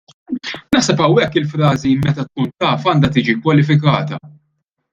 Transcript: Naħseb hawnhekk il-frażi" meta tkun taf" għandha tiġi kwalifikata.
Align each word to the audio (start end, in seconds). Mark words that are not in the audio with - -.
Naħseb 0.75 1.03
hawnhekk 1.07 1.37
il-frażi" 1.41 1.91
meta 2.07 2.25
tkun 2.29 2.49
taf" 2.65 2.87
għandha 2.91 3.13
tiġi 3.19 3.37
kwalifikata. 3.45 4.21